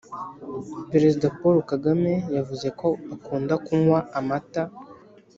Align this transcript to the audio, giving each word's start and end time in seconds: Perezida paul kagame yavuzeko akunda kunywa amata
Perezida 0.91 1.25
paul 1.39 1.57
kagame 1.71 2.13
yavuzeko 2.35 2.85
akunda 3.15 3.53
kunywa 3.65 3.99
amata 4.19 4.63